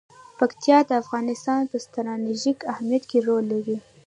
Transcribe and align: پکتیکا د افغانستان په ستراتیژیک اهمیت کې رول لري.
پکتیکا 0.39 0.79
د 0.87 0.91
افغانستان 1.01 1.61
په 1.71 1.77
ستراتیژیک 1.85 2.59
اهمیت 2.71 3.03
کې 3.09 3.19
رول 3.27 3.43
لري. 3.53 3.77